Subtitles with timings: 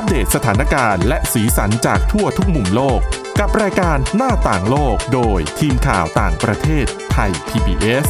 [0.00, 3.00] อัปเดตสถานการณ์และสีสันจากทั่วทุกมุมโลก
[3.40, 8.06] กับรายการหน้าต่างโลกโดยทีมข่าวต่างประเทศไทย PBS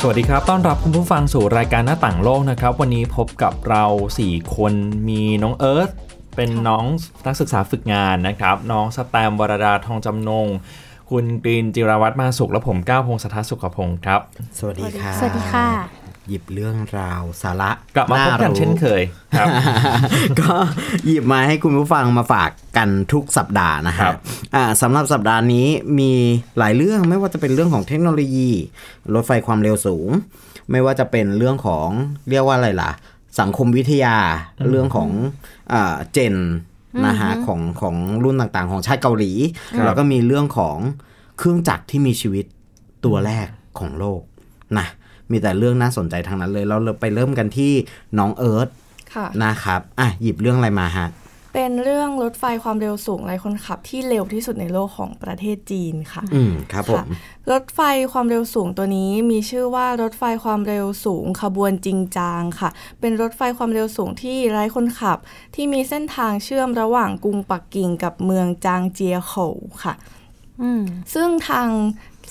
[0.00, 3.84] สวัสดีครับ ต้อนรับคุณผู้ฟังสู่รายการหน้าต่างโลกนะครับ วันนี้พบกับเรา
[4.22, 4.72] 4 คน
[5.08, 5.90] มีน้องเอิร์ธ
[6.36, 6.84] เป็นน้อง
[7.26, 10.48] นักศึกษาฝึกงานนะครับ น้องสแตมวรดาทองจำนง
[11.10, 14.20] คุณกรีนจิรวัตรมาสุขและผมก้าวพงศธรสุขพงศ์ครับ
[14.58, 15.66] สวัสดีค่ะ สวัสดีค่ะ
[16.28, 19.02] หยิบเรื่องราวสาระกลับมาพบกันรู้เช่นเคย
[19.38, 19.48] ครับ
[20.40, 20.54] ก็
[21.06, 24.14] หยิบมาให้คุณผู้ฟังมาฝากกันทุกสัปดาห์นะครัฮะบ
[24.54, 25.66] อ่าสำหรับสัปดาห์นี้
[25.98, 26.12] มี
[26.58, 28.50] หลายเรื่องไม่ว่าจะเป็นเรื่องของเทคโนโลยี
[29.14, 30.08] รถไฟความเร็วสูง
[30.70, 31.88] ไม่ว่าจะเป็นเรื่องของ
[32.30, 32.90] เรียกว่าอะไรล่ะ
[33.40, 34.16] สังคมวิทยา
[34.68, 35.08] เรื่องของ
[35.72, 36.34] อ่าเจน
[37.06, 39.32] นะฮะของของรุ่นต่างๆ ของชาติเกาหลี
[39.84, 40.76] แล้วก็มีเรื่องของ
[41.38, 42.44] เครื่องจักรที่มีชีวิต
[43.04, 44.20] ตัวแรกของโลก
[44.78, 44.86] นะ
[45.30, 47.72] มีแต่เรื่องน่าสนใจทั้งนั้นเลย เราไปเริ่มกันที่
[48.18, 48.68] น้องเอิร์ธ
[49.14, 51.08] ค่ะนะครับอะหยิบเรื่องอะไรมาฮะ
[51.52, 57.04] เป็นเรื่องรถไฟความเร็วสูงไร้คนขับที่เร็วที่สุดในโลกของประเทศจีนค่ะ อืมครับผมค่ะ
[57.50, 57.80] รถไฟ
[58.12, 65.18] ความเร็วสูงตัวนี้มีชื่อว่ารถไฟความเร็วสูงขบวนจริงจางค่ะ เป็นรถไฟความเร็วสูงที่ไร้คนขับ
[65.54, 69.94] ที่มีเส้นทางเชื่อมระหว่างกรุงปักกิ่งกับเมืองจางเจียโขวค่ะ
[70.62, 70.82] อืม
[71.14, 71.68] ซึ่งทาง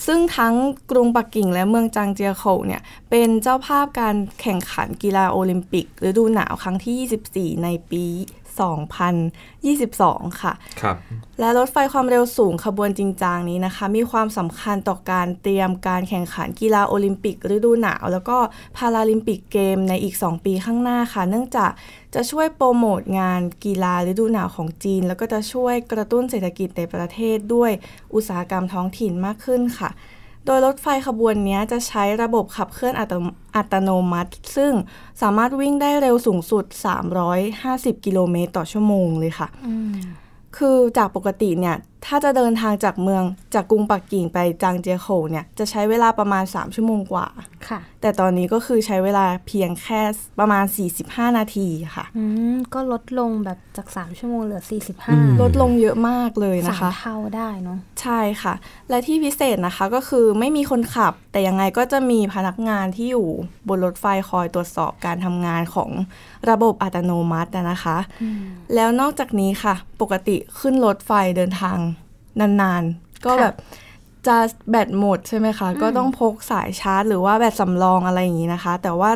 [0.06, 0.56] ซึ่งทั้ง
[0.92, 8.06] กรุงปักกิ่งและเมืองจางเจียโขวเนี่ยเป็นเจ้าภาพการแข่งขันกีฬาโอลิมปิกฤดูหนาวครั้งที่ 24 ในปี
[8.52, 10.96] 2022 ค่ะครับ
[11.40, 18.38] และรถไฟความเร็วสูงขบวนจริงจางนี้นะคะ มีความสำคัญต่อการเตรียมการแข่งขันกีฬาโอลิมปิกฤดูหนาว แล้วก็
[18.78, 21.72] พาราลิมปิกเกมในอีก 2 ปีข้างหน้าค่ะ เนื่องจาก
[22.16, 27.72] จะช่วยโปรโมทงานกีฬาฤดูหนาวของจีน แล้วก็จะช่วยกระตุ้นเศรษฐกิจในประเทศด้วย
[28.14, 29.90] อุตสาหกรรมท้องถิ่นมากขึ้นค่ะ
[30.46, 33.26] โดยรถไฟขบวนนี้จะใช้ระบบขับเคลื่อนอัตโน
[33.56, 34.74] อัตโนมัติ ซึ่ง
[35.22, 36.66] สามารถวิ่งได้เร็วสูงสุด
[37.36, 39.96] 350 กิโลเมตรต่อชั่วโมงเลยค่ะอืม
[40.58, 41.76] คือจากปกติเนี่ย
[42.06, 47.46] ถ้าจะเดินทางจากเมืองจากกรุงปักกิ่งไปจางเจียโขวเนี่ย จะใช้เวลาประมาณ 3 ชั่วโมงกว่าค่ะ
[48.02, 50.02] แต่ตอนนี้ก็คือใช้เวลาเพียงแค่
[50.40, 50.66] ประมาณ
[51.02, 52.24] 45 นาทีค่ะอื
[52.54, 58.54] มก็ลดลงแบบจาก 3 ชั่วโมงเหลืออืม45 ลดลงเยอะมากเลยสานะมคะเท่าได้เนาะใช่ค่ะ
[58.90, 63.28] และที่พิเศษนะคะก็คือไม่มีคนขับ แต่ยังไงก็จะมีพนักงานที่อยู่
[63.68, 65.90] บนรถไฟคอยตรวจสอบการทำงานของ
[66.50, 68.42] ระบบอัตโนมัตินะคะอืม
[68.76, 71.78] แล้วนอกจากนี้ค่ะ ปกติขึ้นรถไฟเดินทาง
[72.40, 73.56] นานๆ ก็ค่ะแบบ
[74.28, 74.38] จะ
[74.70, 79.12] แบตหมดใช่ไหมคะ ก็ต้องพกสายชาร์จ หรือว่าแบตสำรองอะไรอย่างนี้นะคะ แต่ว่า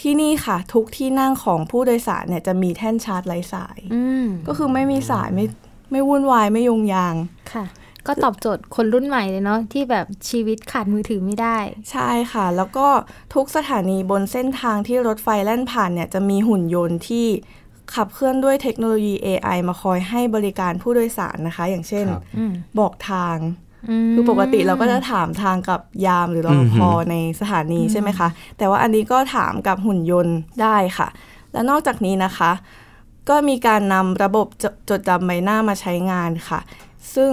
[0.00, 5.46] ที่นี่ค่ะ ทุกที่นั่งของผู้โดยสารเนี่ยจะมีแท่นชาร์จไร้สายอืมก็คือไม่มีสายไม่
[5.90, 7.14] ไม่วุ่นวายไม่ยุงยาง
[7.52, 7.64] ค่ะ
[8.06, 11.58] ก็ตอบโจทย์คนรุ่นใหม่เลยเนาะที่แบบชีวิตขาดมือถือไม่ได้
[11.90, 12.86] ใช่ค่ะ แล้วก็
[13.34, 17.26] ทุกสถานีบนเส้นทางที่รถไฟแล่นผ่านเนี่ยจะมีหุ่นยนต์ที่
[17.94, 23.63] ขับเคลื่อนด้วยเทคโนโลยี AI มาคอยให้บริการผู้โดยสารนะคะ อย่างเช่นครับอืมบอกทางม
[24.12, 26.76] คือปกติเราก็จะถามทางกับยามหรือรปภ
[27.10, 28.28] ในสถานีใช่ไหมคะ
[28.58, 31.08] แต่ว่าอันนี้ก็ถามกับหุ่นยนต์ได้ค่ะ
[31.52, 32.50] และนอกจากนี้นะคะ
[33.28, 36.60] ก็มีการนำระบบจจดจำใบหน้ามาใช้งานค่ะ
[37.14, 37.32] ซึ่ง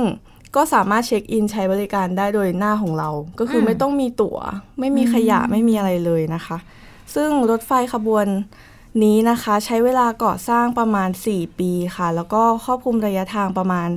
[0.55, 4.37] ก็สามารถเช็คอินใช้บริการได้โดยหน้าของเรา ก็คืออมไม่ต้องมีตั๋ว
[4.79, 6.57] ไม่มีขยะไม่มีอะไรเลยนะคะ
[7.15, 8.25] ซึ่งรถไฟขบวน
[9.03, 13.89] นี้นะคะ ใช้เวลาก่อสร้างประมาณ 4 ปีค่ะ แล้วก็ครอบคลุมระยะทางประมาณ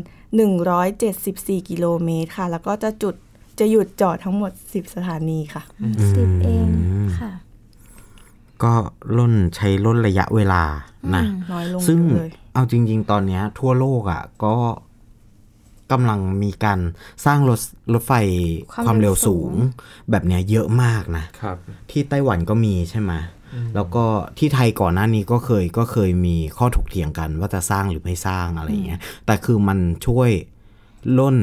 [0.42, 3.14] 174 กิโลเมตรค่ะ แล้วก็จะจุด
[3.58, 5.62] จะหยุดจอดทั้งหมด 10 สถานีค่ะ
[6.16, 6.68] สิบเอง
[7.20, 7.32] ค่ะ
[8.62, 8.72] ก็
[9.18, 10.62] ล่นใช้ล่นระยะเวลา
[11.14, 11.22] นะ
[11.52, 14.54] น้อยลงซึ่งเยอะเลยเอาจริง ๆ ตอนเนี้ย ทั่วโลกอะ ก็
[15.92, 16.80] กำลังมีการ
[17.24, 17.60] สร้างรถ
[17.92, 18.12] รถไฟ
[18.84, 19.52] ความเร็วสูง
[20.10, 21.56] แบบเนี้ยเยอะมากนะ ครับ
[21.90, 23.12] ที่ไต้หวันก็มีใช่ไหม
[23.74, 24.04] แล้วก็
[24.38, 30.30] ที่ไทยก่อนหน้านี้ก็เคยก็เคยมีข้อถกเถียงกันว่าจะสร้างหรือไม่สร้างอะไรอย่างเงี้ย แต่คือมันช่วย
[31.18, 31.36] ล่น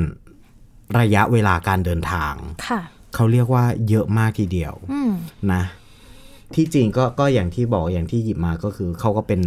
[1.00, 2.34] ระยะเวลาการเดินทาง
[2.68, 2.82] ค่ะ
[3.16, 5.12] เขาเรียกว่าเยอะมากทีเดียวอืม
[5.54, 5.64] นะ
[6.56, 9.42] ที่จริงก็ก็อย่างที่บอกอย่างที่หยิบมาก็คือเขาก็เป็น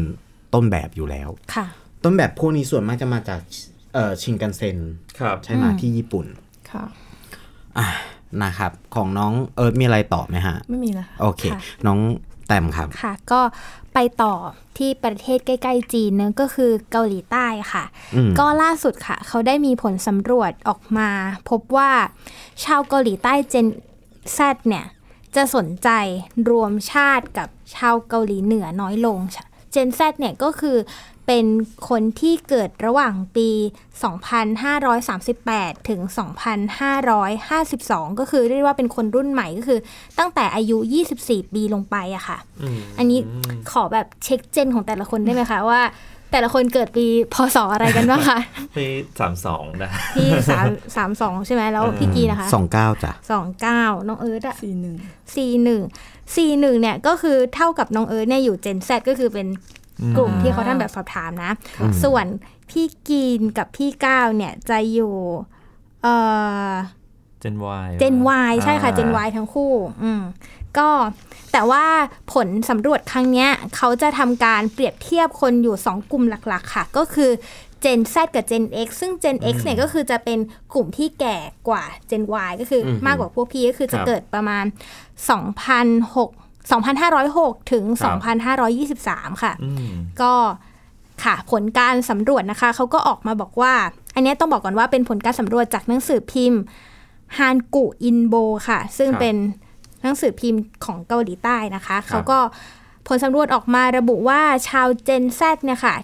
[0.54, 1.66] ต้นแบบอยู่แล้วค่ะ
[2.04, 3.40] ต้นแบบพวกนี้ส่วนมากจะมาจาก
[3.94, 4.76] เอ่อชินกันเซ็น
[5.18, 6.26] ครับใช่ไหมอืมที่ญี่ปุ่น
[6.70, 6.84] ค่ะ
[7.78, 7.88] อะ
[8.42, 11.98] นะครับ ของน้องเอิร์ธมีอะไรตอบไหมฮะ ไม่มีแล้วค่ะโอเคค่ะน้อง
[12.48, 13.40] แต้มครับค่ะ ก็
[13.94, 14.34] ไปต่อ
[14.78, 21.10] ที่ประเทศใกล้ ๆ จีนเนอะก็คือเกาหลีใต้ค่ะอืมก็ล่าสุดค่ะ เขาได้มีผลสำรวจออกมา
[21.48, 21.90] พบว่า
[22.64, 23.66] ชาวเกาหลีใต้เจน
[24.36, 24.38] Z
[24.68, 24.84] เนี่ย
[25.36, 25.88] จะสนใจ
[26.50, 29.36] รวมชาติกับชาวเกาหลีเหนือน้อยลงช
[29.74, 30.76] Gen Z เนี่ยก็คือ
[31.26, 31.46] เป็น
[31.88, 33.48] คนที่เกิดระหว่างปี
[35.08, 36.00] 2538 ถึง
[37.30, 39.78] 2552 ก็คือเรียกว่าเป็นคนรุ่นใหม่ก็คือ
[40.18, 40.78] ตั้งแต่อายุ
[41.16, 42.38] 24 ปีลงไปอะค่ะ
[42.98, 43.18] อันนี้
[43.70, 45.82] ขอแบบเช็คเจนของแต่ละคนได้ไหมคะว่า
[46.32, 48.38] แต่ละคนเกิดปีพศอะไรกันบ้างคะ
[48.76, 48.86] ปี
[49.20, 50.66] สามสองนะพี่สาม
[50.96, 54.96] สามสองใช่ไหมแล้วพี่กีนะคะสองเก้าจ้ะสองเก้าน้องเอิร์ธอะสี่หนึ่ง
[55.34, 55.82] C หนึ่ง
[56.34, 59.46] C หนึ่งเนี่ยก็คือเท่ากับน้องเอิร์ธเนี่ยอยู่ Gen Z ก็คือเป็น
[60.16, 61.52] กลุ่มที่เขาทำแบบสอบถามนะ
[62.04, 62.26] ส่วน
[62.70, 65.14] พี่กีนกับพี่ก้าวเนี่ยจะอยู่
[66.02, 66.14] เอ่
[66.68, 66.70] อ
[67.40, 68.16] เจนวายเจน
[68.50, 70.22] Y ใช่ค่ะ Gen Y ทั้งคู่ อืม
[70.78, 70.90] ก็
[71.52, 71.84] แต่ว่า
[72.32, 77.30] ผลสำรวจครั้งเนี้ยเขาจะทำการเปรียบเทียบคนอยู่ 2 กลุ่มหลักๆ ค่ะ ก็คือ
[77.84, 80.38] Gen Z กับ Gen X ซึ่ง Gen X เนี่ยก็คือจะเป็น
[80.74, 81.36] กลุ่มที่แก่
[81.68, 84.64] กว่า Gen Y ก็คืออมากกว่าพวกพี่ก็คือจะเกิดประมาณ
[85.28, 87.84] 2,006 2,506 ถึง
[88.64, 90.32] 2,523 ค่ะอืมก็
[91.24, 93.74] ค่ะผลการสำรวจนะคะเขาก็ออกมาบอกว่า
[94.14, 96.60] อันเนี้ยต้องบอกก่อนว่าเป็นผลการสำรวจจากหนังสือพิมพ์
[97.38, 98.34] ฮานกุอินโบ
[98.68, 99.36] ค่ะ ซึ่งครับเป็น
[100.02, 102.38] หนังสือพิมพ์ของเกาหลีใต้นะคะเขาก็
[103.06, 105.94] ผลสำรวจออกมาระบุว่าชาวเจน Z เนี่ยค่ะ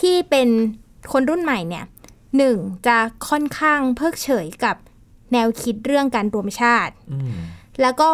[0.00, 0.48] ที่เป็น
[1.12, 1.84] คนรุ่นใหม่เนี่ย
[2.36, 2.56] หนึ่ง
[2.86, 2.96] จะ
[3.28, 4.76] ค่อนข้างเพิกเฉยกับ
[5.32, 7.32] แนวคิดเรื่องการรวมชาติอืม
[7.80, 8.08] แล้วก็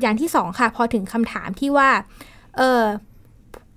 [0.00, 1.90] อย่างที่สองค่ะ พอถึงคำถามที่ว่า
[2.56, 2.82] เออ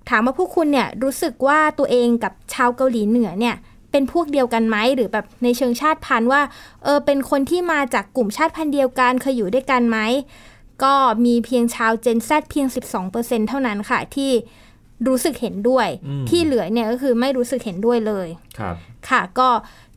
[0.08, 3.56] ถามว่าพวกคุณเนี่ยรู้สึกว่าตัวเองกับชาวเกาหลีเหนือเนี่ย
[3.90, 6.42] เป็นพวกเดียวกันไหมหรือแบบในเชิงชาติพันธุ์ว่า
[6.84, 9.98] เออเป็นคนที่มาจากกลุ่มชาติพันธุ์เดียวกันเคยอยู่ด้วยกันไหม
[10.84, 12.66] ก็มีเพียงชาวเจน Z เพียง
[13.08, 14.30] 12%เท่านั้นค่ะที่
[15.06, 15.88] รู้สึกเห็นด้วย
[16.28, 18.28] ที่เหลือเนี่ยก็คือไม่รู้สึกเห็นด้วยเลย
[18.58, 18.74] ครับ
[19.08, 19.48] ค่ะก็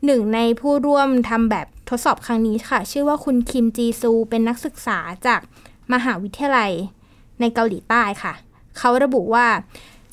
[0.04, 5.40] หนึ่งในผู้ร่วมทำแบบทดสอบครั้งนี้ค่ะ ชื่อว่าคุณคิมจีซูเป็นนักศึกษาจาก
[5.92, 6.72] มหาวิทยาลัย
[7.40, 8.34] ในเกาหลีใต้ค่ะ
[8.78, 9.46] เขาระบุว่า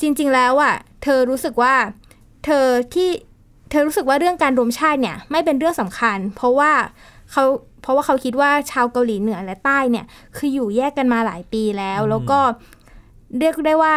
[0.01, 1.73] จริง ๆ แล้วอะเธอรู้สึกว่า
[2.45, 3.09] เธอที่
[3.69, 6.71] เธอรู้สึกว่าเรื่องการรวมชาติเนี่ยไม่เป็นเรื่องสำคัญ เพราะว่า
[7.31, 7.43] เขา
[7.81, 10.05] เพราะว่าเขาคิดว่าชาวเกาหลีเหนือและใต้เนี่ย
[10.37, 12.39] คืออยู่แยกกันมาหลายปีแล้ว แล้วก็
[13.39, 13.93] เรียกได้ว่า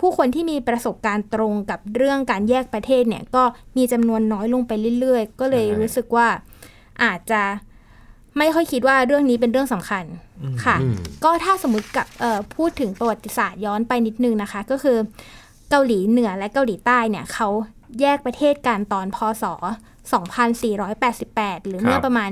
[0.00, 3.42] ผู้คนที่มีประสบการณ์ตรงกับเรื่องการแยกประเทศเนี่ยก็
[3.76, 6.26] มีจำนวนน้อยลงไปเรื่อยๆ ก็เลยใช่รู้สึกว่า
[7.02, 7.42] อาจจะ
[8.38, 10.04] ไม่ค่อยคิดว่าเรื่องนี้เป็นเรื่องสำคัญ
[10.64, 10.76] ค่ะ
[11.24, 14.98] ก็ถ้าสมมติกับเอ่อพูดถึงประวัติศาสตร์ย้อนไปนิดนึงนะคะ ก็คือ
[15.70, 17.48] เกาหลีเหนือและเกาหลีใต้เนี่ยเขา
[18.00, 19.44] แยกประเทศกันตอนพศ
[20.54, 22.30] 2488 หรือเมื่อประมาณ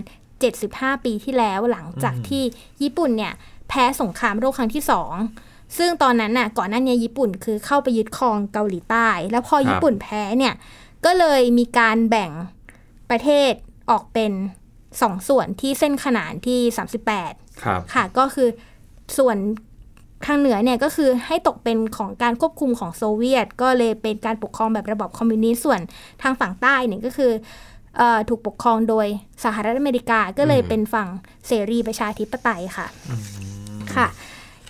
[0.53, 2.43] 75 ปีที่แล้วหลังจากที่
[2.83, 3.33] ญี่ปุ่นเนี่ย
[3.69, 5.13] แพ้สงครามโลกครั้งที่สอง
[5.79, 10.55] ซึ่งตอนนั้นน่ะก่อนหน้านี้ญี่ปุ่นคือเข้าไปยึดครองเกาหลีใต้ แล้วพอญี่ปุ่นแพ้เนี่ย
[11.05, 12.31] ก็เลยมีการแบ่ง
[13.11, 13.53] ประเทศ
[13.91, 14.33] ออกเป็น
[15.03, 16.61] สองส่วนที่เส้นขนานที่
[17.11, 18.49] 38ครับค่ะ ก็คือ
[19.19, 19.37] ส่วน
[20.27, 25.81] ทางเหนือเนี่ยก็คือให้ตกเป็นของการควบคุมของโซเวียต ก็เลยเป็นการปกครองแบบระบอบคอมมิวนิสต์ส่วน
[26.23, 27.33] ทางฝั่งใต้เนี่ยก็คือ
[27.97, 29.07] เออถูกปกครองโดย
[29.45, 31.09] สหรัฐอเมริกาก็เลยเป็นฝั่ง
[31.47, 32.87] เสรีประชาธิปไตยค่ะ
[33.95, 34.07] ค่ะ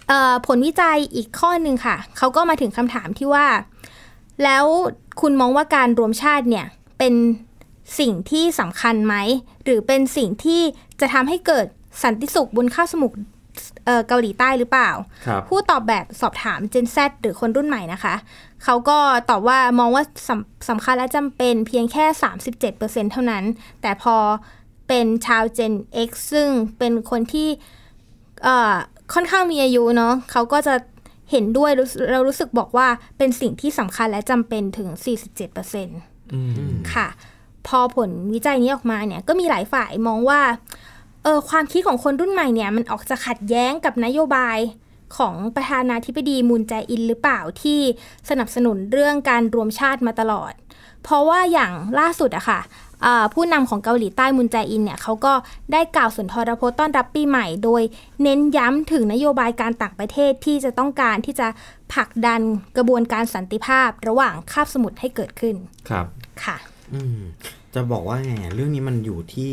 [0.08, 3.46] เอ่อผลวิจัยอีกข้อหนึ่งค่ะเขาก็มาถึงคำถามที่ว่า
[4.44, 4.64] แล้ว
[5.20, 6.66] คุณมองว่าการรวมชาติเนี่ย
[6.98, 7.14] เป็น
[7.98, 9.14] สิ่งที่สำคัญไหม
[9.64, 10.62] หรือเป็นสิ่งที่
[11.00, 11.66] จะทำให้เกิด
[12.02, 13.16] สันติสุขบนข้าวสมุทร
[13.84, 14.90] เอ่อเกาหลีใต้หรือเปล่า
[15.26, 18.14] ครับผู้ตอบแบบสอบถาม Gen Z หรือคนรุ่นใหม่นะคะ
[18.64, 18.98] เขาก็
[19.30, 22.04] ตอบว่ามองว่าสำสำคัญและจำเป็นเพียงแค่
[22.62, 23.44] 37%เท่านั้น
[23.82, 24.16] แต่พอ
[24.88, 25.74] เป็นชาว Gen
[26.08, 26.48] X ซึ่ง
[26.78, 27.48] เป็นคนที่
[28.44, 28.74] เอ่อ
[29.14, 30.74] ค่อนข้างมีอายุเนาะเขาก็จะ
[31.30, 32.88] เห็นด้วยรู้สึกเรารู้สึกบอกว่า
[33.18, 34.88] เป็นสิ่งที่สำคัญและจำเป็นถึง
[35.66, 36.40] 47%อื
[36.70, 37.08] มค่ะ
[37.68, 40.40] พอผลวิจัยนี้ออกมาเนี่ยก็มีหลายฝ่ายมองว่า
[41.22, 44.58] เออความคิดของคนรุ่นใหม่เนี่ยมันออกจะขัดแย้งกับนโยบาย
[45.16, 47.80] ของประธานาธิบดีมูนแจอินหรือเปล่าที่
[48.28, 50.52] สนับสนุนเรื่องการรวมชาติมาตลอด
[51.02, 52.60] เพราะว่าอย่างล่าสุดอะค่ะ
[53.04, 55.32] อ่าผู้นำของเกาหลีใต้มุนแจอินเนี่ยเขาก็
[55.72, 57.82] ได้กล่าวสุนทรพจน์ต้อนรับปีใหม่ โดย
[58.22, 61.48] เน้นย้ำถึงนโยบายการต่างประเทศที่จะต้องการที่จะ
[61.94, 62.40] ผลักดัน
[62.76, 65.54] กระบวนการสันติภาพ ระหว่างคาบสมุทรให้เกิดขึ้น
[65.90, 66.06] ครับ
[66.44, 66.56] ค่ะ
[66.94, 67.18] อืม
[67.74, 69.50] จะบอกว่าไงอะเรื่องนี้มันอยู่ที่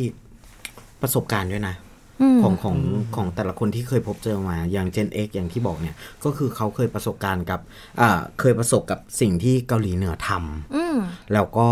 [1.01, 1.75] ประสบการณ์ด้วยนะ
[2.21, 2.77] อืมของของ
[3.15, 7.59] ของแต่ละคนที่เคยพบเจอมาอย่าง Gen X อย่างที่บอกเนี่ย ก็คือเขาเคยประสบการณ์กับ
[8.01, 10.97] อ่าเคยประสบกับสิ่งที่เกาหลีเหนือทำอืม
[11.33, 11.67] แล้วก็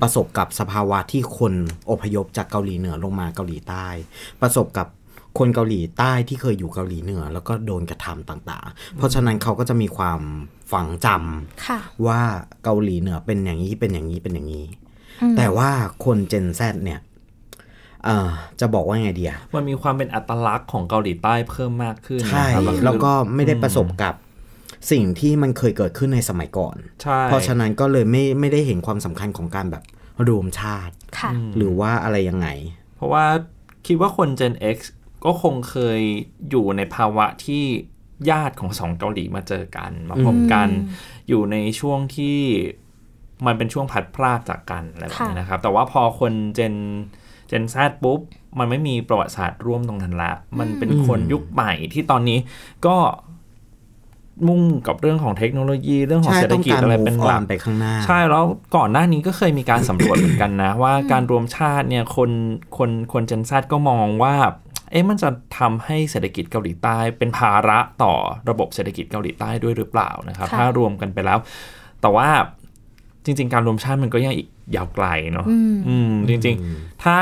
[0.00, 1.54] ประสบกับสภาวะที่คน
[1.90, 3.86] อพยพจากเกาหลีเหนือลงมาเกาหลีใต้
[4.42, 4.86] ประสบกับ
[5.38, 10.20] คนเกาหลีใต้ที่เคยอยู่เกาหลีเหนือ แล้วก็โดนกระทำต่างๆ เพราะฉะนั้นเขาก็จะมีความ
[10.72, 12.20] ฝังจำค่ะว่า
[12.64, 14.64] เกาหลีเหนือเป็นอย่างนี้เป็นอย่างนี้เป็นอย่างนี้
[15.36, 15.70] แต่ว่า
[16.04, 17.00] คนเจน Z เนี่ย
[18.04, 18.28] เอ่อ
[18.60, 24.14] จะบอกว่าไงเดียมันมีความเป็นอัตลักษณ์ของเกาหลีใต้เพิ่มมากขึ้นใช่นะครับคือแล้วก็ไม่ได้ประสบกับ
[24.90, 29.84] สิ่งที่มันเคยเกิดขึ้นในสมัยก่อนใช่เพราะฉะนั้นก็เลยไม่ไม่ได้เห็นความสำคัญของการแบบ
[30.28, 32.48] รวมชาติค่ะหรือว่าอะไรยังไง
[32.96, 33.24] เพราะว่า
[33.86, 34.78] คิดว่าคน Gen X
[35.24, 36.00] ก็คงเคย
[36.50, 37.64] อยู่ในภาวะที่
[38.30, 40.68] ญาติของสองเกาหลีมาเจอกัน มาพบกัน
[41.28, 42.38] อยู่ในช่วงที่
[43.46, 46.74] มันเป็นช่วงพัดพรากจากกันอะไรแบบนี้ค่ะนะครับ แต่ว่าพอคน Gen
[47.50, 48.20] Gen Z ปุ๊บ
[48.58, 52.38] มันไม่มีประวัติศาสตร์ร่วมตรงนั้นละ มันเป็นคนยุคใหม่ที่ตอนนี้
[52.86, 52.96] ก็
[54.48, 58.44] มุ่งกับเรื่องของเทคโนโลยีเรื่องของใช่เศรษฐต้องกิจการอะไร move เป็นหลัก on ไปข้างหน้า ใช่แล้ว
[58.76, 62.30] ก่อนหน้านี้ก็เคยมีการสำรวจเหมือนกันนะ ว่าการรวมชาติเนี่ยคน
[62.78, 64.34] คนคนเจนซก็มองว่า
[64.90, 68.14] เอ๊ะมันจะทำให้เศรษฐกิจเกาหลีใต้ เป็นภาระต่อ
[68.50, 71.38] ระบบเศรษฐกิจเกาหลีใต้ด้วยหรือเปล่านะครับค่ะถ้ารวมกันไปแล้ว
[72.00, 72.28] แต่ว่า
[73.24, 75.46] จริง ๆ การรวมชาติมันก็ยังอีกยาวไกลเนาะ
[75.88, 77.16] อืมจริง ๆ ถ้า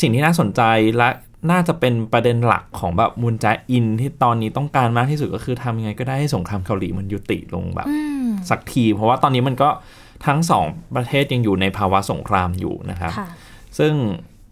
[0.00, 0.62] สิ่งที่น่าสนใจ
[0.96, 1.08] และ
[1.50, 7.86] น่าจะเป็นประเด็นหลักของแบบมูนแจอินที่ตอนนี้ต้องการมากที่สุดก็คือทำยังไงก็ได้ให้สงครามเกาหลีมันยุติลงแบบ
[8.50, 9.68] สักที เพราะว่าตอนนี้มันก็
[10.26, 10.64] ทั้งสอง
[10.96, 13.28] ประเทศยังอยู่ในภาวะสงครามอยู่นะครับค่ะ
[13.78, 13.92] ซึ่ง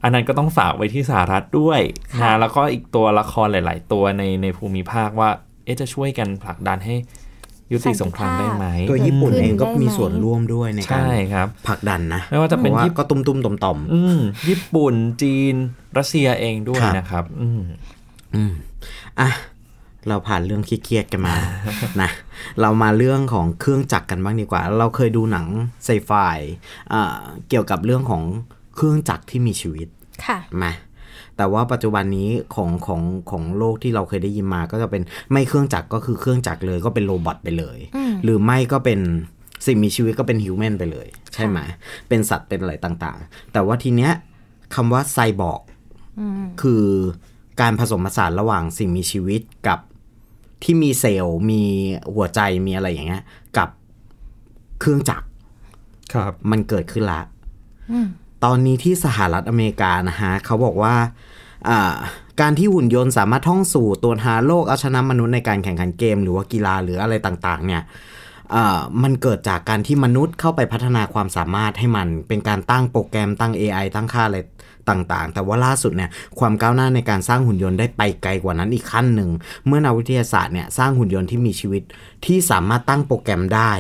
[0.03, 1.81] อันนั้นก็ต้องฝากไว้ที่สหรัฐด้วย
[2.13, 5.31] ค่ะนะแล้วก็อีกตัวละครหลาย ๆ ตัวในในภูมิภาคว่า
[5.65, 6.95] เอ๊ะจะช่วยกันผลักดันให้
[7.73, 15.55] ยุติสงครามได้ไหมตัวญี่ปุ่นขึ้นเองก็ได้ไหมมีส่วนร่วมด้วยในการใช่ครับผลักดันนะไม่ว่าจะเป็นพรญี่ก็ตุ้มตุ้มๆต่อมต่อมๆอืมญี่ปุ่นจีน
[15.99, 17.63] รัสเซียเองด้วยครับนะครับอืม
[18.35, 18.53] อืม
[19.21, 19.31] อะ
[20.09, 21.37] เราผ่านเรื่องเครียดๆกันมา
[22.03, 22.11] นะ
[22.61, 25.47] เรามาเรื่องของเครื่องจักรกันบ้างดีกว่า เราเคยดูหนัง
[25.85, 26.11] ไซไฟ
[26.93, 27.03] อ่า
[27.49, 28.23] เกี่ยวกับเรื่องของ
[28.77, 29.89] เครื่องจักรที่มีชีวิต
[30.27, 30.73] ค่ะ มา
[31.41, 37.79] แต่ว่าปัจจุบันนี้ของของของโลกที่เราเคยได้ยินมาก็จะเป็นไม่เครื่องจักรก็คือเครื่องจักรเลยก็เป็นโรบอทไปเลย
[38.25, 39.01] หรือไม่ก็เป็น
[39.67, 41.59] สิ่งมีชีวิตก็เป็นฮิวแมนไปเลย ใช่ไหม
[42.09, 44.13] เป็นสัตว์เป็นอะไรต่างๆ แต่ว่าทีเนี้ย
[44.75, 45.63] คำว่าไซบอร์ก
[46.63, 46.85] คือ
[47.61, 49.79] การผสมผสานระหว่างสิ่งมีชีวิตกับ
[50.63, 51.63] ที่มีเซลล์มี
[52.15, 53.23] หัวใจมีอะไรอย่างเงี้ย
[53.59, 53.69] กับ
[54.81, 55.27] เครื่องจักร
[56.15, 57.21] ครับ มันเกิดขึ้นละ
[58.45, 61.09] ตอนนี้ที่สหรัฐอเมริกานะฮะเขาบอกว่าอ่า
[62.41, 67.83] การที่หุ่นยนต์สามารถท่องสู่ตัวหาโลกเอาชนะมนุษย์ในการแข่งขันเกม หรือว่ากีฬาหรืออะไรต่างๆ เนี่ย
[69.03, 74.39] มันเกิดจากการที่มนุษย์เข้าไปพัฒนาความสามารถให้มันเป็นการตั้งโปรแกรมตั้ง AI ตั้งค่าอะไร
[74.91, 79.31] ต่างๆ แต่ว่าล่าสุดเนี่ยความก้าวหน้าในการสร้างหุ่นยนต์ได้ไปไกลกว่านั้นอีกขั้นหนึ่ง
[79.67, 81.83] เมื่อนักวิทยาศาสตร์เนี่ยสร้างหุ่นยนต์ที่มีชีวิต
[82.27, 83.73] ที่สามารถตั้งโปรแกรมได้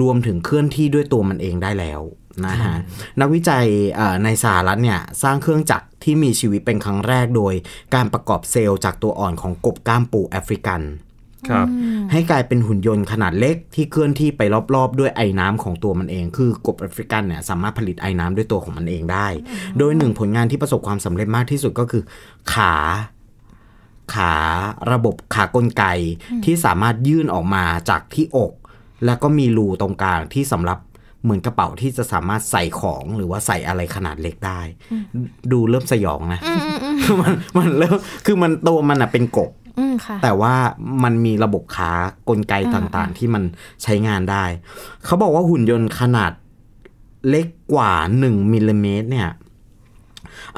[0.00, 2.00] รวมถึงเคลื่อนที่ด้วยตัวมันเองได้แล้ว
[2.46, 2.74] นะฮะ
[3.20, 7.54] นักวิจัยเอ่อในสหรัฐเนี่ยสร้างเครื่องจักรที่มีชีวิตเป็นครั้งแรกโดย
[7.94, 10.82] การประกอบเซลล์จากตัวอ่อนของกบก้ามปูแอฟริกัน
[11.50, 11.66] ครับ
[12.12, 14.42] ให้กลายเป็นหุ่นยนต์ขนาดเล็กที่เคลื่อนที่ไป
[14.74, 19.26] รอบๆ ด้วยไอ้น้ำของตัวมันเอง คือกบแอฟริกันเนี่ยสามารถผลิตไอ้น้ำด้วยตัวของมันเองได้
[19.78, 22.02] โดยหนึ่งผลงานที่ประสบความสำเร็จมากที่สุดก็คือ
[22.52, 22.74] ขา
[24.14, 24.34] ขา
[24.92, 25.84] ระบบขากลไก
[26.44, 28.52] ที่สามารถยื่นออกมาจากที่อก
[29.06, 30.78] แล้วก็มีรูตรงกลางที่สำหรับ
[31.24, 34.60] เหมือนกระเป๋าที่จะสามารถใส่ของหรือว่าใส่อะไรขนาดเล็กได้
[35.52, 36.40] ดูเริ่มสยองนะ
[37.20, 40.54] มันมันเริ่มคือมันตัวมันอะเป็นกบอืมค่ะแต่ว่า
[41.04, 41.90] มันมีระบบขา
[42.28, 43.42] กลไกต่างๆ ที่มัน
[43.82, 44.44] ใช้งานได้
[45.04, 46.32] เขาบอกว่าหุ่นยนต์ขนาด
[47.28, 49.30] เล็กกว่า1มิลลิเมตรเนี่ย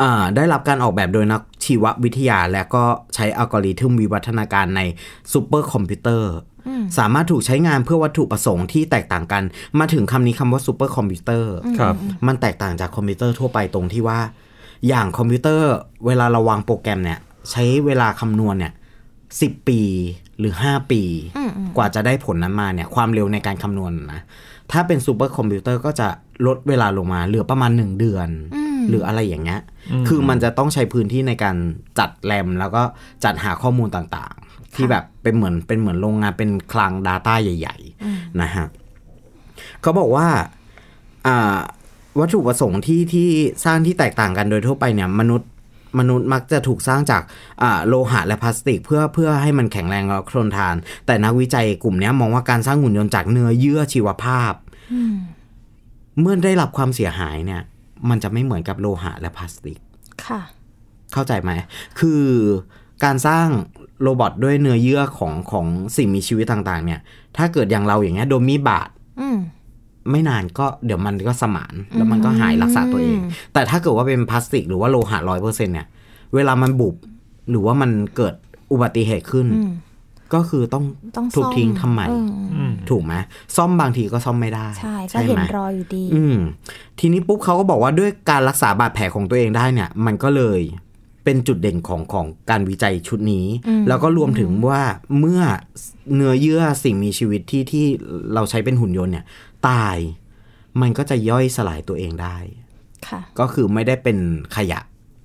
[0.00, 4.80] อ่าได้รับการออกแบบโดยนักชีววิทยาและก็ใช้อัลกอริทึมวิวัฒนาการใน
[5.32, 6.32] ซูเปอร์คอมพิวเตอร์
[6.98, 9.42] สามารถถูกใช้งานเพื่อวัตถุประสงค์ที่แตกต่างกัน
[9.78, 11.94] มาถึงคำนี้คำว่าซูเปอร์คอมพิวเตอร์ครับ
[12.26, 14.20] มันแตกต่างจากคอมพิวเตอร์ทั่วไปตรงที่ว่า
[14.88, 15.72] อย่างคอมพิวเตอร์
[16.06, 17.18] เวลาเราวางโปรแกรมเนี่ย
[17.50, 18.72] ใช้เวลาคำนวณเนี่ย
[19.40, 19.80] สิบปี
[20.38, 21.02] หรือ5ปี
[21.76, 24.22] กว่าจะได้ผลนั้นมาเนี่ย ความเร็วในการคำนวณนะ
[24.72, 26.08] ถ้าเป็นซูเปอร์คอมพิวเตอร์ก็จะ
[26.46, 28.28] ลดเวลาลงมา เหลือประมาณ1เดือน
[28.88, 29.60] หรืออะไรอย่างเงี้ย
[30.08, 31.56] คือมันจะต้องใช้พื้นที่ในการ
[31.98, 32.82] จัดแรมแล้วก็
[33.24, 37.76] จัดหาข้อมูลต่างๆ ที่แบบเป็นเหมือนเป็นเหมือนโรงงานเป็นคลัง Data ใหญ่
[38.08, 38.66] ๆ นะฮะ
[39.80, 40.28] เขาบอกว่า
[41.26, 41.56] อ่า
[42.18, 43.28] วัตถุประสงค์ที่ที่
[43.64, 45.50] สร้างที่แตกต่างกันโดยทั่วไปเนี่ยมนุษย์
[45.98, 47.22] มนุษย์มักจะถูกสร้างจาก
[47.62, 50.74] อ่าโลหะและพลาสติก เพื่อเพื่อให้มันแข็งแรงและทนทาน
[51.06, 54.52] แต่นักวิจัยกลุ่มเนี้ยมองว่าการสร้างหุ่นยนต์จากเนื้อเยื่อชีวภาพ
[56.20, 57.62] เมื่อได้รับความเสียหายเนี่ย
[58.08, 59.78] มันจะไม่เหมือนกับโลหะและพลาสติก
[60.26, 60.40] ค่ะ
[61.12, 61.50] เข้าใจไหม
[62.00, 62.22] คือ
[63.04, 63.48] การสร้าง
[64.02, 67.00] โรบอทด้วยเนื้อเยื่อของของสิ่งมีชีวิตต่างๆ เนี่ย
[67.36, 68.88] ถ้าเกิดอย่างเราอย่างเงี้ยโดนมีดบาด
[69.20, 69.38] อืม
[70.10, 73.18] ไม่นานก็เดี๋ยวมันก็สมาน แล้วมันก็หายรักษาตัวเอง
[73.52, 75.86] แต่ถ้าเกิดว่าเป็นพลาสติก หรือว่าโลหะร้อยเปอร์เซ็นเนี่ย
[76.34, 76.94] เวลามันบุบ
[77.50, 78.34] หรือว่ามันเกิด
[78.72, 79.46] อุบัติเหตุขึ้น
[80.34, 80.84] ก็คือต้อง
[81.16, 82.06] ต้องถูกซ่อมทิ้งทำใหม่
[82.54, 83.14] อืมถูกไหม
[83.56, 86.36] ซ่อมบางทีก็ซ่อมไม่ได้ใช่ก็เห็ไหนมรอยอยู่ดี อืม
[86.98, 90.60] ทีนี้ปุ๊บเขาก็บอกว่าด้วยการรักษาบาดแผลของตัวเองได้เนี่ย มันก็เลย
[91.24, 94.82] เป็นจุดเด่นของของการวิจัยชุดนี้อืมแล้วก็รวมถึงว่า
[95.18, 95.42] เมื่อ
[96.14, 97.86] เนื้อเยื่อสิ่งมีชีวิตที่ที่
[98.34, 99.24] เราใช้เป็นหุ่นยนต์เนี่ย
[99.68, 99.96] ตาย
[100.80, 102.36] มันก็จะย่อยสลายตัวเองได้
[103.08, 104.18] ค่ะก็คือไม่ได้เป็น
[104.56, 104.80] ขยะ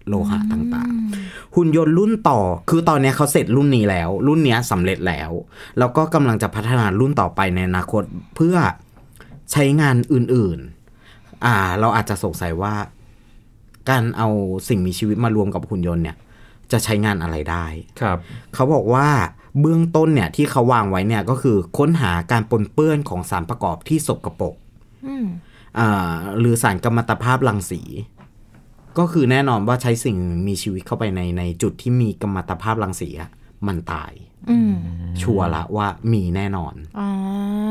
[0.08, 2.40] โลหะต่างๆ หุ่นยนต์รุ่นต่อ
[2.70, 5.32] คือตอนเนี้ยเขาเสร็จรุ่นนี้แล้ว รุ่นเนี้ยสำเร็จแล้ว
[5.80, 8.04] แล้วก็กำลังจะพัฒนารุ่นต่อไปในอนาคต
[8.36, 8.56] เพื่อ
[9.52, 10.60] ใช้งานอื่น
[11.02, 12.74] ๆ อ่า เราอาจจะสงสัยว่า
[13.90, 14.28] การเอา
[14.70, 16.18] สิ่งมีชีวิตมารวมกับหุ่นยนต์เนี่ย
[16.72, 17.66] จะใช้งานอะไรได้
[18.02, 18.18] ครับ
[18.54, 19.08] เขาบอกว่า
[19.60, 24.56] เบื้องต้นเนี่ยที่เขาวางไว้เนี่ยก็คือค้นหาการปนเปื้อนของสารประกอบที่สกปรก
[25.08, 25.26] อืม
[25.80, 27.82] อ่าหรือสารกัมมันตภาพรังสี
[28.98, 30.18] ก็คือแน่นอนว่าใช้สิ่ง
[30.48, 33.30] มีชีวิตเข้าไปในในจุดที่มีกัมมันตภาพรังสีอะ
[33.68, 34.12] มันตาย
[34.50, 34.74] อืม
[35.22, 37.10] ชัวร์ละว่ามีแน่นอนอ่า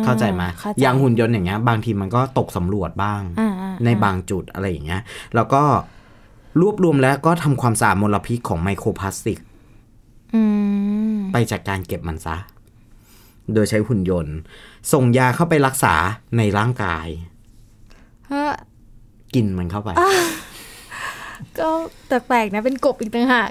[0.04, 5.02] เข้าใจไหมเข้าใจอย่างหุ่นยนต์อย่างเงี้ย บางทีมันก็ตกสำรวจบ้างอ่าอ่าในบางจุดอะไรอย่างเงี้ย
[5.34, 5.62] แล้วก็
[6.60, 9.38] รวบรวมแล้วก็ทำความสะอาดมลพิษของไมโครพลาสติก
[10.34, 10.42] อื
[11.14, 12.36] มไปจัดการเก็บมันซะ
[13.54, 14.36] โดยใช้หุ่นยนต์
[14.92, 15.94] ส่งยาเข้าไปรักษา
[16.36, 17.06] ในร่างกาย
[18.26, 18.52] เฮ้อ
[19.34, 19.90] กินมันเข้าไป
[21.58, 21.68] ก็
[22.08, 23.48] แปลกๆนะเป็นกบอีกต่างหาก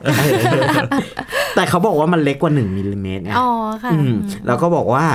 [1.55, 3.49] แต่เขาบอกว่ามันเล็กกว่าหนึ่งมิลลิเมตรไงอ๋อ
[3.83, 4.13] ค่ะอืม
[4.47, 5.05] แล้วก็บอกว่า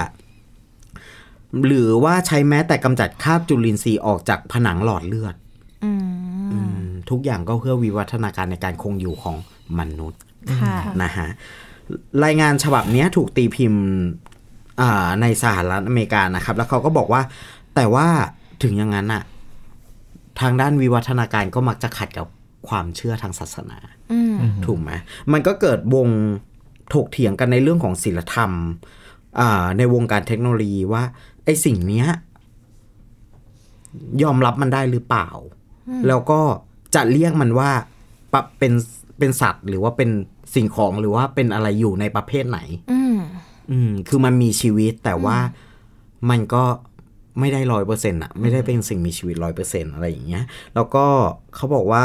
[1.66, 5.41] หรือว่าใช้แม้แต่กำจัดคราบจุลินทรีย์ออกจากผนังหลอดเลือดอืมอืม
[7.12, 9.36] ทุกอย่างก็เพื่อวิวัฒนาการในการคงอยู่ของ
[9.78, 10.20] มนุษย์
[10.60, 11.28] ค่ะนะฮะ
[12.24, 13.84] รายงานฉบับเนี้ยถูกตีพิมพ์
[14.80, 17.22] อ่าในสหรัฐอเมริกานะครับ แล้วเขาก็บอกว่า
[17.74, 18.06] แต่ว่า
[18.62, 19.22] ถึงอย่างนั้นอะ
[20.40, 22.26] ทางด้านวิวัฒนาการก็มักจะขัดกับ
[22.68, 23.78] ความเชื่อทางศาสนา
[24.12, 24.90] อืมถูกไหม
[25.32, 26.08] มันก็เกิดวง
[26.94, 28.50] ถกเถียงกันในเรื่องของศิลธรรม
[29.40, 31.02] อ่าในวงการเทคโนโลยีว่า
[31.44, 32.06] ไอ้สิ่งเนี้ย
[34.22, 35.28] ยอมรับมันได้หรือเปล่า
[36.08, 36.40] แล้วก็
[36.94, 37.70] จะเรียกมันว่า
[38.32, 38.72] ปะเป็น
[39.18, 40.10] เป็นสัตว์หรือว่าเป็น
[40.54, 42.60] สิ่งของหรือว่าเป็นอะไรอยู่ในประเภทไหน
[42.92, 43.18] อืม
[43.70, 45.38] อืม คือมันมีชีวิตแต่ว่า
[46.30, 46.64] มันก็
[47.38, 50.44] ไม่ได้ร้อยเปอร์เซ็นต์อะไม่ได้เป็นสิ่งมีชีวิตร้อยเปอร์เซ็นต์อะไรอย่างเงี้ย
[50.74, 51.04] แล้วก็
[51.54, 52.04] เขาบอกว่า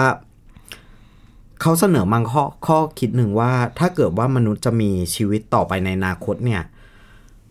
[1.62, 6.62] เขาเสนอบางข้อข้อคิดหนึ่งว่า ถ้าเกิดว่ามนุษย์จะมีชีวิตต่อไปในอนาคตเนี่ย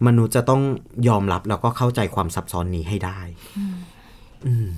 [0.07, 0.63] มนุษย์จะต้อง
[1.09, 3.21] ยอมรับแล้วก็เข้าใจความซับซ้อนนี้ให้ได้
[4.47, 4.69] อืม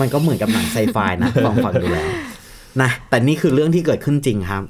[0.00, 2.08] มันก็เหมือนกับหนังไซไฟนะฟังฟังดูแล้ว
[2.82, 4.62] นะแต่นี่คือเรื่องที่เกิดขึ้นจริงครับ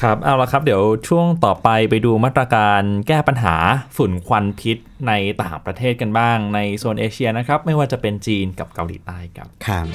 [0.00, 3.56] ครับเอาละครับ เดี๋ยวช่วงต่อไปไปดูมาตรการแก้ปัญหา
[3.96, 4.76] ฝุ่นควันพิษ
[5.08, 9.86] ในต่างประเทศกันบ้าง ในโซนเอเชียนะครับ ไม่ว่าจะเป็นจีนกับเกาหลีใต้ครับครับ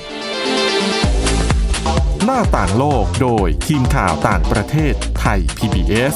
[2.26, 6.16] หน้าต่างโลกโดยทีมข่าวต่างประเทศไทย PBS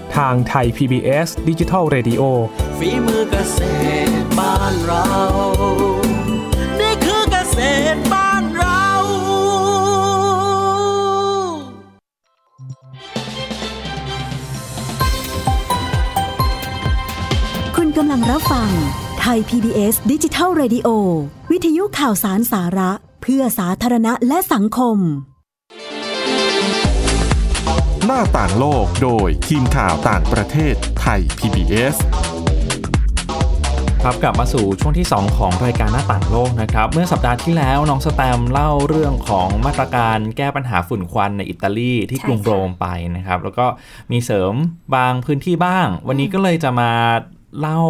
[0.17, 2.21] ทางไทย PBS ดิจิทัล Radio
[2.77, 3.59] ฝีมือเกษ
[4.07, 5.07] ตรบ้านเรา
[6.79, 7.59] นี่คือเกษ
[7.95, 8.85] ตรบ้านเรา
[17.75, 18.69] คุณกำลังรับฟัง
[19.19, 20.87] ไทย PBS ดิจิทัล Radio
[21.51, 24.99] วิทยุข่าวสารสาระ เพื่อสาธารณะและสังคม
[28.07, 31.95] หน้าต่างโลกโดยทีมข่าวต่างประเทศไทย PBS
[34.03, 43.65] ครับกลับมาสู่ช่วงที่ 2 ของรายการหน้าต่างโลกนะครับ เมื่อสัปดาห์ที่แล้วน้องสแตมเล่าเรื่องของมาตรการแก้ปัญหาฝุ่นควันในอิตาลีที่กรุงโรมไปนะครับ แล้วก็
[44.11, 44.53] มีเสริม
[44.95, 46.91] บางพื้นที่บ้าง วันนี้ก็เลยจะมา
[47.59, 47.81] เล่า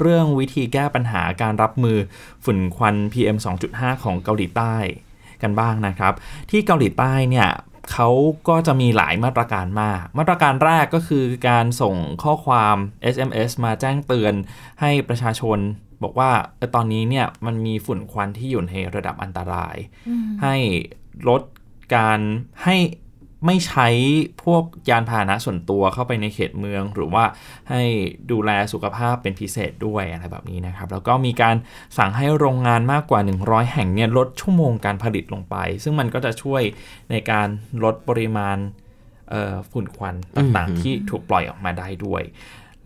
[0.00, 1.96] เรื่องวิธีแก้ปัญหาการรับมือ
[2.44, 3.36] ฝุ่นควัน PM
[3.70, 4.74] 2.5 ของเกาหลีใต้
[5.42, 6.14] กันบ้างนะครับ
[6.50, 7.48] ที่เกาหลีใต้เนี่ย
[7.92, 8.08] เขา
[8.48, 12.76] ก็จะมีหลายมาตรการมาก มาตรการแรกก็คือการส่งข้อความ
[13.14, 14.34] SMS มาแจ้งเตือน
[14.80, 15.58] ให้ประชาชน
[16.02, 19.76] บอกว่าเออตอนนี้เนี่ยมันมีฝุ่นควันที่อยู่ในระดับอันตราย
[20.42, 20.54] ให้
[21.28, 21.42] ลด
[21.96, 22.20] การ
[22.64, 22.76] ให้
[23.46, 23.88] ไม่ใช้
[24.44, 27.24] พวกยานพาหนะส่วนตัวเข้าไปในเขตเมือง หรือว่า
[27.70, 27.82] ให้
[28.30, 31.56] ดูแลสุขภาพเป็นพิเศษด้วยอะไรแบบนี้นะครับ แล้วก็มีการ
[31.98, 36.62] สั่งให้โรงงานมากกว่า 100 แห่งเนี่ยลดชั่วโมงการผลิตลงไป ซึ่งมันก็จะช่วย
[37.10, 37.48] ในการ
[37.84, 38.56] ลดปริมาณ
[39.30, 42.22] เอ่อฝุ่นควันต่างๆ ที่ถูกปล่อยออกมาได้ด้วย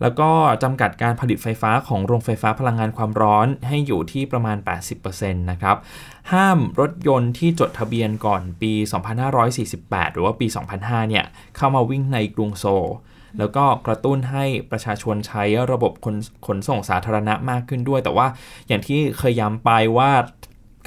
[0.01, 0.29] แล้วก็
[0.63, 4.57] จำกัดการผลิตไฟฟ้าของโรงไฟฟ้าพลังงานความร้อนให้อยู่ที่ประมาณ
[4.99, 5.77] 80%นะครับ
[6.33, 8.73] ห้ามรถยนต์ที่จดทะเบียนก่อนปี
[9.43, 11.25] 2548 หรือว่าปี 2005 เนี่ย
[11.57, 12.85] เข้ามาวิ่งในกรุงโซล
[13.39, 16.15] แล้วก็กระตุ้นให้ประชาชนใช้ระบบขน
[16.47, 18.27] ขนส่งสาธารณะมากขึ้นด้วย แต่ว่า
[18.67, 20.11] อย่างที่เคยย้ำไปว่า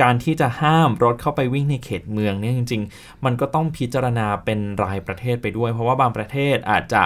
[0.03, 7.05] การที่จะห้ามรถเข้าไปวิ่งในเขตเมืองเนี่ยจริง ๆ มันก็ต้องพิจารณาเป็นรายประเทศไปด้วย เพราะว่าบางประเทศอาจจะ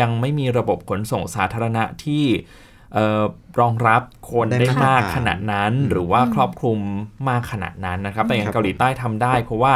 [0.00, 2.24] ยังไม่มีระบบขนส่งสาธารณะที่
[2.94, 3.22] เอ่อ
[3.60, 6.78] รองรับคนได้มากขนาดนั้น หรือว่าครอบคลุม
[7.28, 9.74] มากขนาดนั้นนะครับ แต่อย่างเกาหลีใต้ทำได้เพราะว่า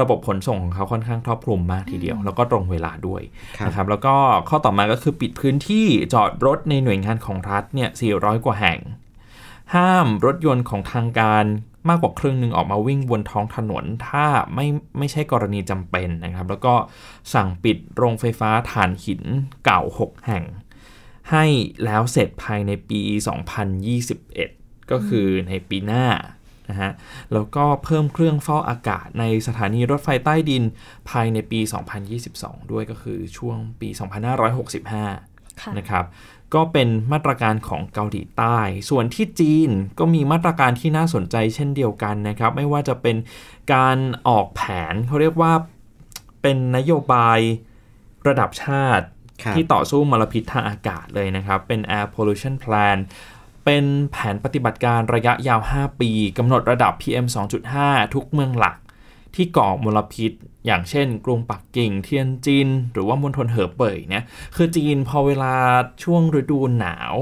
[0.00, 3.22] ระบบขนส่งของเขาค่อนข้างครอบคลุมมากทีเดียว แล้วก็ตรงเวลาด้วย
[3.66, 4.14] นะครับแล้วก็
[4.48, 8.78] ข้อต่อมาก็คือปิดพื้นที่จอดรถในหน่วยงานของรัฐเนี่ย400 กว่าแห่ง
[9.74, 11.44] ห้ามรถยนต์ของทางการ
[11.88, 14.66] มากกว่าครึ่งหนึ่งออกมาวิ่งบนท้องถนน ถ้าไม่
[14.98, 16.74] ไม่ใช่กรณีจำเป็นนะครับ แล้วก็
[17.34, 19.22] สั่งปิดโรงไฟฟ้าถ่านหิน
[19.64, 20.44] เก่า 6 แห่ง
[21.30, 21.44] ให้
[21.84, 23.00] แล้วเสร็จภายในปี
[24.14, 26.06] 2021 ก็คือในปีหน้า
[26.68, 26.90] นะฮะ
[27.32, 30.62] แล้วก็เพิ่มเครื่องเฝ้าอากาศในสถานีรถไฟใต้ดิน
[31.10, 31.60] ภายในปี
[32.16, 33.88] 2022 ด้วยก็คือช่วงปี
[34.82, 36.04] 2565 นะครับ
[36.54, 38.58] ก็เป็นมาตรการของเกาหลีใต้
[38.90, 43.16] ส่วนที่จีนก็มีมาตรการที่น่าสนใจเช่นเดียวกันนะครับ ไม่ว่าจะเป็น
[43.74, 44.62] การออกแผ
[44.92, 45.52] นเขาเรียกว่า
[46.42, 47.38] เป็นนโยบาย
[48.28, 49.06] ระดับชาติ
[49.42, 52.98] ครับที่ต่อสู้มลพิษทางอากาศเลยนะครับ เป็น Air Pollution Plan
[53.64, 57.26] เป็นแผนปฏิบัติการระยะยาว 5 ปีกำหนดระดับ PM
[57.70, 58.76] 2.5 ทุกเมืองหลัก
[59.34, 60.32] ที่ก่อมลพิษ
[60.66, 64.24] อย่างเช่น กรุงปักกิ่งเทียนจิน หรือว่ามณฑลเหอเป่ยเนี่ย
[64.56, 65.54] คือจีนพอเวลา
[66.04, 67.14] ช่วงฤดูหนาว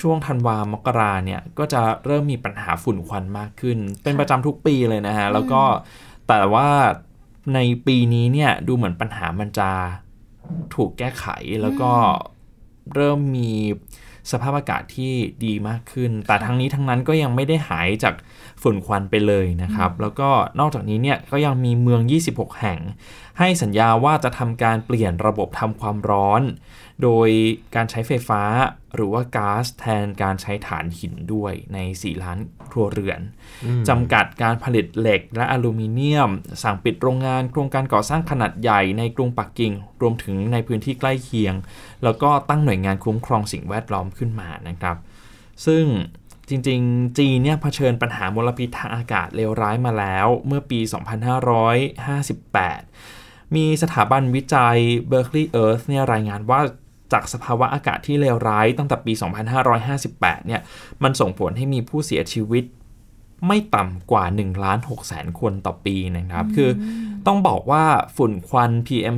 [0.00, 5.62] ช่วงธันวามกราเนี่ยก็จะเริ่มมีปัญหาฝุ่นควันมากขึ้น เป็นประจำทุกปีเลยนะฮะ แล้วก็
[6.28, 6.68] แต่ว่า
[7.54, 9.70] ในปีนี้เนี่ยดูเหมือนปัญหามันจะ
[10.74, 11.26] ถูกแก้ไข
[11.62, 11.92] แล้วก็
[12.94, 13.50] เริ่มมี
[14.30, 15.12] สภาพอากาศที่
[15.44, 18.14] ดีมากขึ้น แต่ทั้งนี้ทั้งนั้นก็ยังไม่ได้หายจาก
[18.62, 22.78] ฝุ่นควันไปเลยนะครับ แล้วก็นอกจากนี้เนี่ยก็ยังมีเมือง 26 แห่ง
[23.38, 26.42] ให้สัญญาว่าจะทำการเปลี่ยนระบบทำความร้อน
[27.02, 27.28] โดย
[27.74, 28.42] การใช้ไฟฟ้า
[28.94, 32.38] หรือว่าก๊าซแทนการใช้ถ่านหินด้วยใน 4 ล้าน
[32.70, 33.20] ครัวเรือน
[33.88, 36.30] จำกัดการผลิตเหล็กและอลูมิเนียม
[36.62, 41.54] สั่งปิดโรงงานโครงการก่อสร้างขนาดใหญ่ในกรุงปักกิ่ง รวมถึงในพื้นที่ใกล้เคียง
[42.04, 44.96] แล้วก็ตั้งหน่วยงานคุ้มครองสิ่งแวดล้อมขึ้นมานะครับ
[45.66, 45.84] ซึ่ง
[46.48, 50.80] จริงๆ จีนเนี่ยเผชิญปัญหามลพิษทางอากาศเลวร้ายมาแล้วเมื่อปี
[52.78, 54.78] 2558 มีสถาบันวิจัย
[55.10, 56.60] Berkeley Earth เนี่ยรายงานว่า
[57.12, 59.12] จากสภาวะอากาศที่เลวร้ายตั้งแต่ปี
[59.80, 60.60] 2558 เนี่ย
[61.02, 62.64] มันส่งผลให้มีผู้เสียชีวิต
[63.46, 66.70] ไม่ต่ำกว่า1ล้าน6แสนคนต่อปีนะครับ คือ
[67.26, 67.84] ต้องบอกว่า
[68.16, 69.16] ฝุ่นควัน PM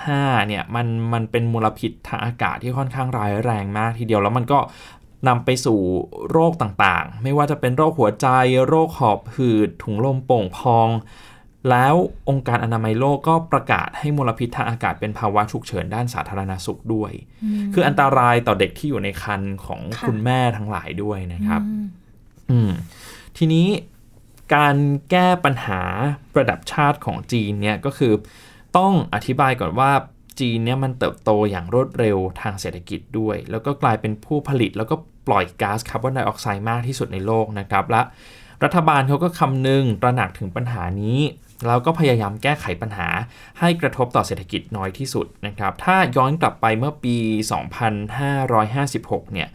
[0.00, 4.58] 2.5 เนี่ย มันมันเป็นมลพิษทางอากาศที่ค่อนข้างร้ายแรงมากทีเดียว แล้วมันก็
[5.28, 5.80] นำไปสู่
[6.30, 8.28] โรคต่างๆ ไม่ว่าจะเป็นโรคหัวใจ
[8.68, 10.88] โรคหอบหืด ถุงลมโป่งพอง
[11.70, 11.94] แล้ว
[12.28, 17.12] องค์การอนามัยโลกก็ประกาศให้มลพิษทางอากาศเป็นภาวะฉุกเฉินด้านสาธารณสุขด้วย
[17.74, 21.62] คืออันตรายต่อเด็กที่อยู่ในครรภ์ของคุณแม่ทั้งหลายด้วยนะครับ
[22.50, 22.70] อืม
[23.36, 23.66] ทีนี้
[24.54, 24.76] การ
[25.10, 25.82] แก้ปัญหา
[26.38, 28.12] ระดับชาติของจีนเนี่ยก็คือ
[28.78, 29.90] ต้องอธิบายก่อนว่า
[30.40, 38.02] จีนเนี่ยมันเติบโตอย่างรวดเร็วทางเศรษฐกิจด้วย แล้วก็กลายเป็นผู้ผลิตแล้วก็ ปล่อยก๊าซคาร์บอนไดออกไซด์มากที่สุดในโลกนะครับ และ
[38.64, 41.18] รัฐบาลเขาก็คำนึงตระหนักถึงปัญหานี้
[41.66, 43.08] แล้วก็พยายามแก้ไขปัญหา
[43.60, 47.16] ให้กระทบต่อเศรษฐกิจน้อยที่สุดนะครับ ถ้าย้อนกลับไปเมื่อปี
[48.24, 49.48] 2556 เนี่ย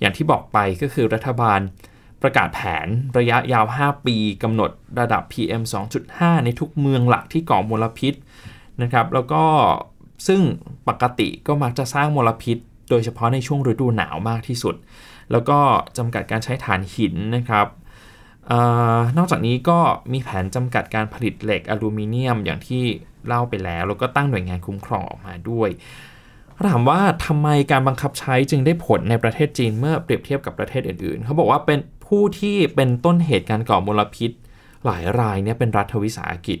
[0.00, 1.60] อย่างที่บอกไปก็คือรัฐบาล
[2.22, 2.86] ประกาศแผน
[3.18, 5.62] ระยะยาว 5 ปีกำหนดระดับ PM
[6.04, 8.14] 2.5 ในทุกเมืองหลักที่ก่อมลพิษ
[8.82, 9.42] นะครับ แล้วก็
[10.28, 10.40] ซึ่ง
[10.88, 12.58] ปกติก็มักจะสร้างมลพิษ
[12.90, 14.74] โดยเฉพาะในช่วงฤดูหนาวมากที่สุด
[15.32, 15.58] แล้วก็
[15.98, 17.66] จำกัดการใช้ถ่านหินนะครับ
[18.50, 18.52] อ
[18.96, 19.78] อนอกจากนี้ก็
[20.12, 22.84] มีแผนจำกัดการผลิตเหล็กอลูมิเนียมอย่างที่
[23.26, 25.70] เล่าไปแล้ว แล้วก็ตั้งหน่วยงานคุ้มครองออกมาด้วย
[26.70, 34.30] ถามว่าทำไมการบังคับใช้จึงได้ผลในประเทศจีนเมื่อเปรียบเทียบกับประเทศอื่นๆ เขาบอกว่าเป็นผู้ที่เป็นต้นเหตุการก่อมลพิษ
[34.86, 36.58] หลายรายเนี่ยเป็นรัฐวิสาหกิจ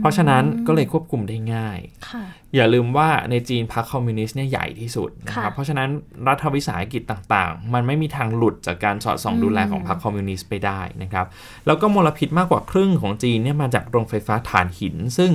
[0.00, 2.24] เพราะฉะนั้นก็เลยควบคุมได้ง่ายค่ะ
[2.54, 5.88] อย่าลืมว่าในจีนพรรคคอมมิวนิสต์เนี่ยใหญ่ที่สุดนะครับค่ะเพราะฉะนั้น
[6.28, 11.26] รัฐวิสาหกิจต่างๆ มันไม่มีทางหลุดจากการสอดส่องดูแลของพรรคคอมมิวนิสต์ไปได้นะครับ
[11.66, 15.32] แล้วก็มลพิษมากกว่าครึ่งของจีนเนี่ยมาจากโรงไฟฟ้าถ่านหิน ซึ่ง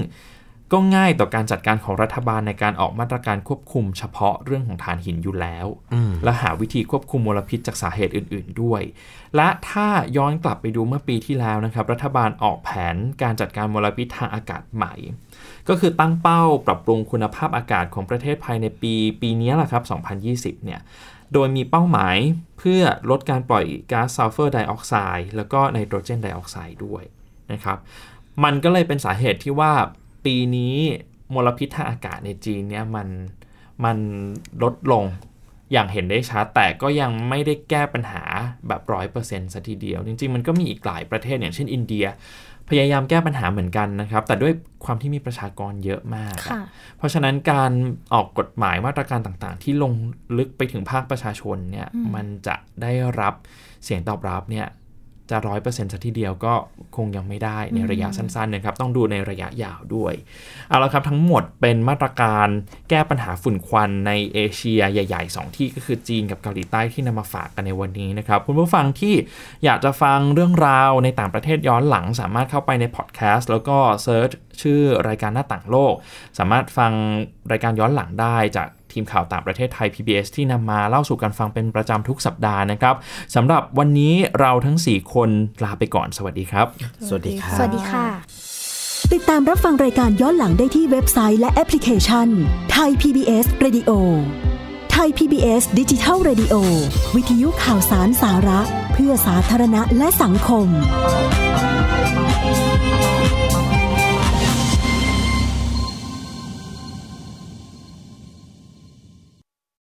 [0.74, 5.68] ก็ง่ายต่อการจัดการของรัฐบาลในการออกมาตรการควบคุมเฉพาะเรื่องของถ่านหินอยู่แล้ว
[6.24, 8.82] และหาวิธีควบคุมมลพิษจากสาเหตุอื่น ๆด้วย
[9.36, 14.94] และถ้าย้อนกลับไปดูเมื่อปีที่แล้วนะครับ รัฐบาลออกแผนการจัดการมลพิษทางอากาศใหม่
[15.68, 19.84] ก็คือตั้งเป้าปรับปรุงคุณภาพอากาศของประเทศภายในปีปีนี้แหละครับ
[20.60, 20.82] 2020 เนี่ย
[21.34, 22.16] โดยมีเป้าหมาย
[22.58, 27.04] เพื่อลดการปล่อยก๊าซซัลเฟอร์ไดออกไซด์แล้วก็ไนโตรเจนไดออกไซด์ด้วย
[27.52, 27.78] นะครับ
[28.44, 29.74] มันก็เลยเป็นสาเหตุที่ว่า
[30.26, 30.76] ปีนี้
[31.34, 33.08] มลพิษทางอากาศในจีนเนี่ยมัน
[33.84, 33.98] มัน
[34.64, 35.06] ลดลง
[35.72, 38.24] อย่างเห็นได้ชัดแต่ก็ยังไม่ได้แก้ปัญหา
[38.68, 42.06] แบบร้อยเปอร์เซ็นต์ซะทีเดียว จริง ๆ มันก็มีอีกหลายประเทศอย่างเช่นอินเดีย
[42.70, 44.54] พยายามแก้ปัญหาเหมือนกันนะครับ แต่ด้วย
[44.86, 46.62] ความที่มีประชากรเยอะมากอะค่ะ
[46.98, 47.72] เพราะฉะนั้นการ
[48.14, 49.94] ออกกฎหมายมาตรการต่างๆ ที่ลง
[50.38, 53.34] ลึกไปถึงภาคประชาชนเนี่ยมันจะได้รับ
[53.84, 54.68] เสียงตอบรับเนี่ย
[55.30, 56.54] จะร้อยเปอร์เซ็นต์ซะทีเดียวก็
[56.98, 60.14] คงยังไม่ได้ในระยะสั้นๆนะครับต้องดูในระยะยาวด้วย
[60.70, 62.48] เอาละครับทั้งหมดเป็นมาตรการ
[62.90, 69.16] แก้ปัญหาฝุ่นควันในเอเชียใหญ่ๆ 2 ที่ก็คือจีนกับเกาหลีใต้ที่นำมาฝากกันในวันนี้นะครับคุณผู้ฟังที่
[69.66, 74.30] อยากจะฟังเรื่องราวในต่างประเทศย้อนหลัง สามารถเข้าไปในพอดแคสต์แล้วก็ search
[74.62, 75.94] ชื่อรายการหน้าต่างโลก
[76.40, 76.92] สามารถฟัง
[77.52, 82.96] รายการย้อนหลังได้จาก ทีมข่าวต่างประเทศไทย PBS ที่นำมาเล่าสู่กันฟังเป็นประจำทุกสัปดาห์นะครับ
[83.36, 85.30] สำหรับวันนี้เราทั้ง 4 คน
[85.64, 86.68] ลาไปก่อนสวัสดีครับ
[87.08, 88.06] สวัสดีครับสวัสดีค่ะ
[89.14, 92.28] ติดตามรับฟังรายการย้อนหลังได้ที่เว็บไซต์และแอปพลิเคชัน
[92.72, 93.92] ไทย PBS Radio
[94.92, 96.56] ไทย PBS ดิจิทัล Radio
[97.16, 98.60] วิทยุข่าวสารสาระ
[98.94, 100.68] เพื่อสาธารณะและสังคม